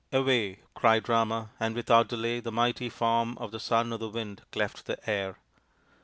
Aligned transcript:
"Away!" 0.11 0.61
cried 0.73 1.07
Rama, 1.07 1.51
and 1.59 1.75
without 1.75 2.07
delay 2.07 2.39
the 2.39 2.51
mighty 2.51 2.89
form 2.89 3.37
of 3.37 3.51
the 3.51 3.59
Son 3.59 3.93
of 3.93 3.99
the 3.99 4.09
Wind 4.09 4.41
cleft 4.51 4.87
the 4.87 4.97
air. 5.07 5.37